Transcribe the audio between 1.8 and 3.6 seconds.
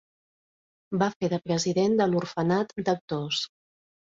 de l'Orfenat d'Actors.